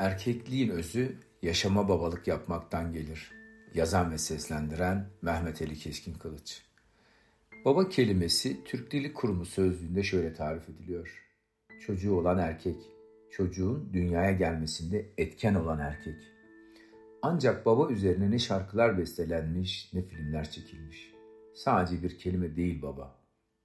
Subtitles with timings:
[0.00, 3.30] Erkekliğin özü yaşama babalık yapmaktan gelir.
[3.74, 6.62] Yazan ve seslendiren Mehmet Ali Keskin Kılıç.
[7.64, 11.24] Baba kelimesi Türk Dili Kurumu sözlüğünde şöyle tarif ediliyor.
[11.80, 12.76] Çocuğu olan erkek,
[13.30, 16.22] çocuğun dünyaya gelmesinde etken olan erkek.
[17.22, 21.12] Ancak baba üzerine ne şarkılar bestelenmiş ne filmler çekilmiş.
[21.54, 23.18] Sadece bir kelime değil baba.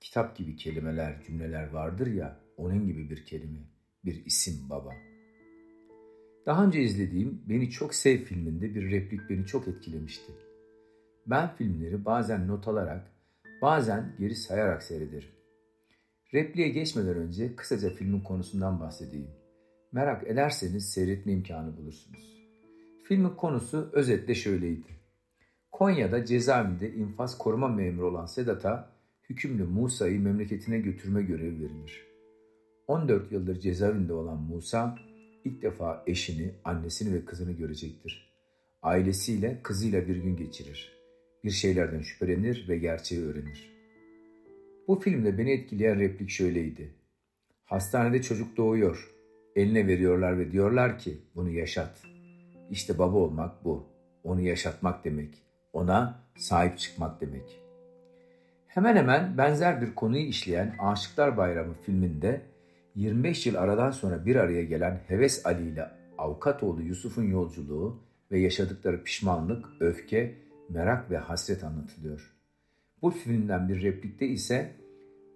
[0.00, 3.60] Kitap gibi kelimeler, cümleler vardır ya, onun gibi bir kelime,
[4.04, 5.11] bir isim baba.''
[6.46, 10.32] Daha önce izlediğim Beni Çok Sev filminde bir replik beni çok etkilemişti.
[11.26, 13.12] Ben filmleri bazen not alarak,
[13.62, 15.28] bazen geri sayarak seyrederim.
[16.34, 19.30] Repliğe geçmeden önce kısaca filmin konusundan bahsedeyim.
[19.92, 22.42] Merak ederseniz seyretme imkanı bulursunuz.
[23.08, 24.88] Filmin konusu özetle şöyleydi.
[25.72, 28.92] Konya'da cezaevinde infaz koruma memuru olan Sedat'a
[29.30, 32.06] hükümlü Musa'yı memleketine götürme görevi verilir.
[32.86, 34.98] 14 yıldır cezaevinde olan Musa,
[35.44, 38.32] ilk defa eşini, annesini ve kızını görecektir.
[38.82, 40.92] Ailesiyle, kızıyla bir gün geçirir.
[41.44, 43.72] Bir şeylerden şüphelenir ve gerçeği öğrenir.
[44.88, 46.94] Bu filmde beni etkileyen replik şöyleydi.
[47.64, 49.10] Hastanede çocuk doğuyor.
[49.56, 52.02] Eline veriyorlar ve diyorlar ki bunu yaşat.
[52.70, 53.86] İşte baba olmak bu.
[54.24, 55.42] Onu yaşatmak demek.
[55.72, 57.60] Ona sahip çıkmak demek.
[58.66, 62.40] Hemen hemen benzer bir konuyu işleyen Aşıklar Bayramı filminde
[62.94, 69.04] 25 yıl aradan sonra bir araya gelen Heves Ali ile Avukatoğlu Yusuf'un yolculuğu ve yaşadıkları
[69.04, 70.34] pişmanlık, öfke,
[70.68, 72.32] merak ve hasret anlatılıyor.
[73.02, 74.76] Bu filmden bir replikte ise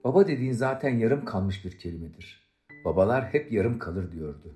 [0.04, 2.46] baba dediğin zaten yarım kalmış bir kelimedir.
[2.84, 4.54] Babalar hep yarım kalır diyordu.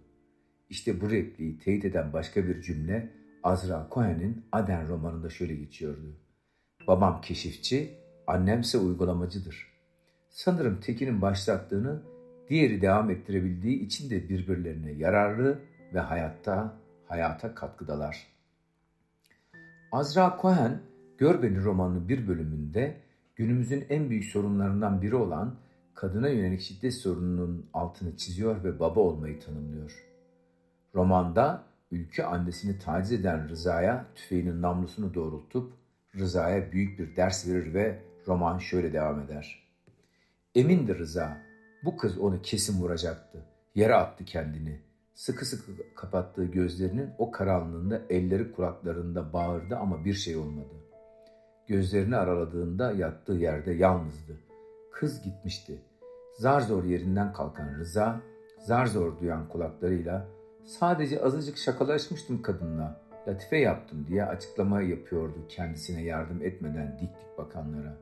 [0.71, 3.13] İşte bu repliği teyit eden başka bir cümle
[3.43, 6.17] Azra Cohen'in Aden romanında şöyle geçiyordu.
[6.87, 7.91] Babam keşifçi,
[8.27, 9.67] annemse uygulamacıdır.
[10.29, 12.03] Sanırım Tekin'in başlattığını
[12.51, 15.59] diğeri devam ettirebildiği için de birbirlerine yararlı
[15.95, 18.27] ve hayatta hayata katkıdalar.
[19.93, 20.81] Azra Cohen,
[21.19, 22.97] Gör Beni romanının bir bölümünde
[23.37, 25.55] günümüzün en büyük sorunlarından biri olan
[25.95, 30.07] kadına yönelik şiddet sorununun altını çiziyor ve baba olmayı tanımlıyor.
[30.95, 35.73] Romanda ülke annesini taciz eden Rıza'ya tüfeğinin namlusunu doğrultup
[36.17, 39.63] Rıza'ya büyük bir ders verir ve roman şöyle devam eder.
[40.55, 41.50] Emindir Rıza,
[41.85, 43.45] bu kız onu kesin vuracaktı.
[43.75, 44.81] Yere attı kendini.
[45.15, 50.75] Sıkı sıkı kapattığı gözlerinin o karanlığında elleri kulaklarında bağırdı ama bir şey olmadı.
[51.67, 54.41] Gözlerini araladığında yattığı yerde yalnızdı.
[54.93, 55.83] Kız gitmişti.
[56.39, 58.21] Zar zor yerinden kalkan Rıza,
[58.59, 60.29] zar zor duyan kulaklarıyla
[60.65, 67.99] sadece azıcık şakalaşmıştım kadınla, latife yaptım diye açıklama yapıyordu kendisine yardım etmeden dik dik bakanlara.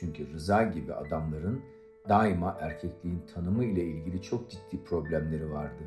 [0.00, 1.62] Çünkü Rıza gibi adamların
[2.08, 5.82] daima erkekliğin tanımı ile ilgili çok ciddi problemleri vardı.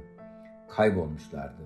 [0.70, 1.62] Kaybolmuşlardı.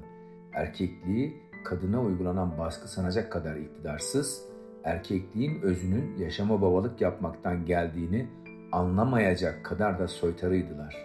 [0.53, 4.45] Erkekliği kadına uygulanan baskı sanacak kadar iktidarsız,
[4.83, 8.27] erkekliğin özünün yaşama babalık yapmaktan geldiğini
[8.71, 10.95] anlamayacak kadar da soytarıydılar.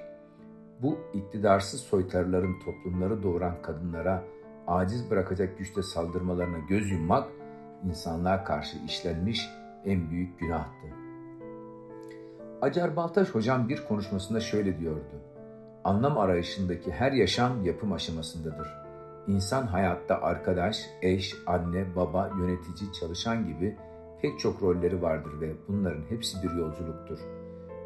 [0.82, 4.24] Bu iktidarsız soytarıların toplumları doğuran kadınlara
[4.66, 7.28] aciz bırakacak güçte saldırmalarına göz yummak
[7.84, 9.48] insanlığa karşı işlenmiş
[9.84, 10.99] en büyük günahtı.
[12.62, 15.22] Acar Baltaş hocam bir konuşmasında şöyle diyordu.
[15.84, 18.68] Anlam arayışındaki her yaşam yapım aşamasındadır.
[19.26, 23.76] İnsan hayatta arkadaş, eş, anne, baba, yönetici, çalışan gibi
[24.22, 27.18] pek çok rolleri vardır ve bunların hepsi bir yolculuktur.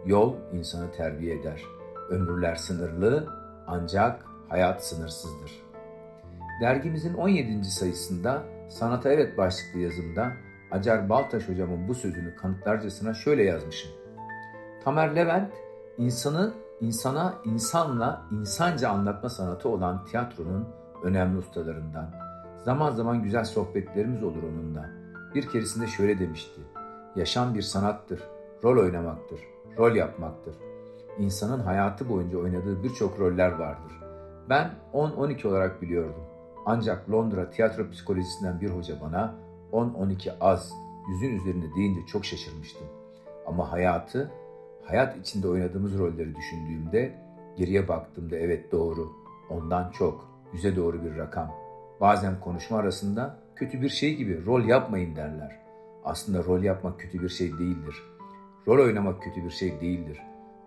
[0.07, 1.63] Yol insanı terbiye eder.
[2.11, 3.29] Ömürler sınırlı
[3.67, 5.53] ancak hayat sınırsızdır.
[6.61, 7.65] Dergimizin 17.
[7.65, 10.33] sayısında Sanata Evet başlıklı yazımda
[10.71, 14.04] Acar Baltaş hocamın bu sözünü kanıtlarcasına şöyle yazmışım.
[14.85, 15.53] Tamer Levent
[15.99, 20.69] insanı insana insanla insanca anlatma sanatı olan tiyatronun
[21.03, 22.11] önemli ustalarından.
[22.65, 24.91] Zaman zaman güzel sohbetlerimiz olur onunla.
[25.35, 26.61] Bir keresinde şöyle demişti.
[27.17, 28.21] Yaşam bir sanattır,
[28.65, 29.41] rol oynamaktır,
[29.79, 30.57] rol yapmaktır.
[31.19, 33.93] İnsanın hayatı boyunca oynadığı birçok roller vardır.
[34.49, 36.25] Ben 10-12 olarak biliyordum.
[36.67, 39.35] Ancak Londra tiyatro psikolojisinden bir hoca bana
[39.73, 40.73] 10-12 az,
[41.09, 42.87] yüzün üzerinde deyince çok şaşırmıştım.
[43.47, 44.31] Ama hayatı
[44.85, 47.15] hayat içinde oynadığımız rolleri düşündüğümde
[47.57, 49.13] geriye baktığımda evet doğru,
[49.51, 51.51] ondan çok, yüze doğru bir rakam.
[52.01, 55.61] Bazen konuşma arasında kötü bir şey gibi rol yapmayın derler.
[56.05, 58.03] Aslında rol yapmak kötü bir şey değildir.
[58.67, 60.23] Rol oynamak kötü bir şey değildir.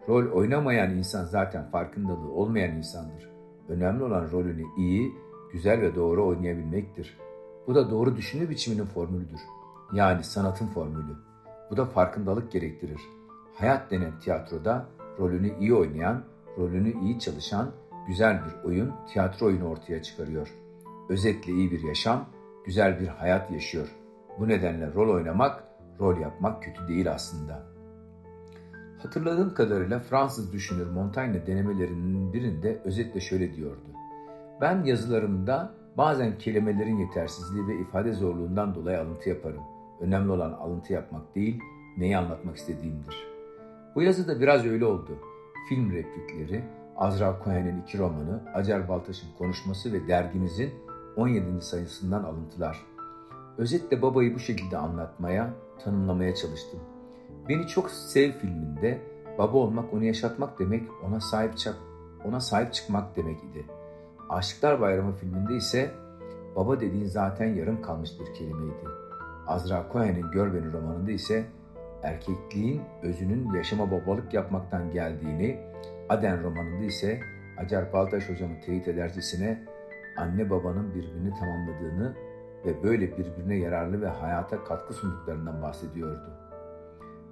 [0.07, 3.29] Rol oynamayan insan zaten farkındalığı olmayan insandır.
[3.69, 5.13] Önemli olan rolünü iyi,
[5.53, 7.17] güzel ve doğru oynayabilmektir.
[7.67, 9.39] Bu da doğru düşünme biçiminin formülüdür.
[9.93, 11.15] Yani sanatın formülü.
[11.71, 13.01] Bu da farkındalık gerektirir.
[13.57, 14.85] Hayat denen tiyatroda
[15.19, 16.23] rolünü iyi oynayan,
[16.57, 17.71] rolünü iyi çalışan,
[18.07, 20.53] güzel bir oyun, tiyatro oyunu ortaya çıkarıyor.
[21.09, 22.25] Özetle iyi bir yaşam,
[22.65, 23.87] güzel bir hayat yaşıyor.
[24.39, 25.63] Bu nedenle rol oynamak,
[25.99, 27.65] rol yapmak kötü değil aslında.
[29.03, 33.87] Hatırladığım kadarıyla Fransız düşünür Montaigne denemelerinin birinde özetle şöyle diyordu.
[34.61, 39.63] Ben yazılarımda bazen kelimelerin yetersizliği ve ifade zorluğundan dolayı alıntı yaparım.
[39.99, 41.61] Önemli olan alıntı yapmak değil,
[41.97, 43.36] neyi anlatmak istediğimdir.
[43.97, 45.11] Bu yazıda biraz öyle oldu.
[45.69, 46.63] Film replikleri,
[46.97, 50.73] Azra Cohen'in iki romanı, Acar Baltaş'ın konuşması ve dergimizin
[51.15, 51.61] 17.
[51.61, 52.85] sayısından alıntılar.
[53.57, 55.53] Özetle babayı bu şekilde anlatmaya,
[55.83, 56.79] tanımlamaya çalıştım.
[57.49, 59.01] Beni çok sev filminde
[59.37, 61.75] baba olmak, onu yaşatmak demek, ona sahip çık
[62.25, 63.65] ona sahip çıkmak demek idi.
[64.29, 65.91] Aşıklar Bayramı filminde ise
[66.55, 68.87] baba dediğin zaten yarım kalmış bir kelimeydi.
[69.47, 71.45] Azra Cohen'in Gör Beni romanında ise
[72.07, 75.59] erkekliğin özünün yaşama babalık yapmaktan geldiğini,
[76.09, 77.19] Aden romanında ise
[77.57, 79.65] Acar Baltaş hocamı teyit edercesine
[80.17, 82.15] anne babanın birbirini tamamladığını
[82.65, 86.29] ve böyle birbirine yararlı ve hayata katkı sunduklarından bahsediyordu.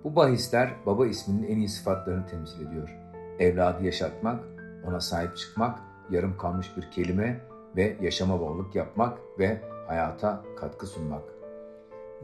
[0.04, 2.98] Bu bahisler baba isminin en iyi sıfatlarını temsil ediyor.
[3.39, 4.44] Evladı yaşatmak,
[4.88, 5.80] ona sahip çıkmak,
[6.10, 7.42] yarım kalmış bir kelime
[7.75, 11.24] ve yaşama babalık yapmak ve hayata katkı sunmak.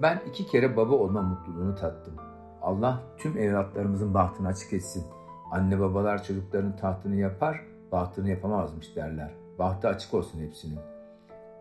[0.01, 2.30] Ben iki kere baba olma mutluluğunu tattım.
[2.61, 5.03] Allah tüm evlatlarımızın bahtını açık etsin.
[5.51, 7.61] Anne babalar çocukların tahtını yapar,
[7.91, 9.31] bahtını yapamazmış derler.
[9.59, 10.79] Bahtı açık olsun hepsinin.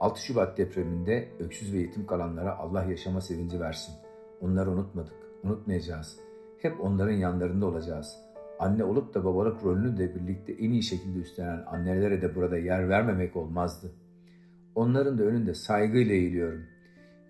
[0.01, 3.95] 6 Şubat depreminde öksüz ve yetim kalanlara Allah yaşama sevinci versin.
[4.41, 5.15] Onları unutmadık,
[5.45, 6.17] unutmayacağız.
[6.59, 8.17] Hep onların yanlarında olacağız.
[8.59, 12.89] Anne olup da babalık rolünü de birlikte en iyi şekilde üstlenen annelere de burada yer
[12.89, 13.93] vermemek olmazdı.
[14.75, 16.63] Onların da önünde saygıyla eğiliyorum.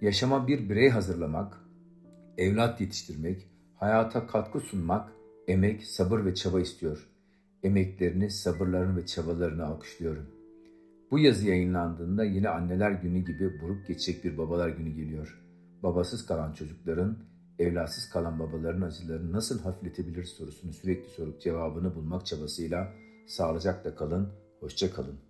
[0.00, 1.60] Yaşama bir birey hazırlamak,
[2.38, 3.50] evlat yetiştirmek,
[3.80, 5.12] hayata katkı sunmak,
[5.48, 7.08] emek, sabır ve çaba istiyor.
[7.62, 10.26] Emeklerini, sabırlarını ve çabalarını alkışlıyorum.
[11.10, 15.40] Bu yazı yayınlandığında yine anneler günü gibi buruk geçecek bir babalar günü geliyor.
[15.82, 17.18] Babasız kalan çocukların,
[17.58, 22.92] evlatsız kalan babaların acılarını nasıl hafifletebilir sorusunu sürekli sorup cevabını bulmak çabasıyla
[23.26, 24.28] sağlıcakla kalın,
[24.60, 25.29] hoşça kalın.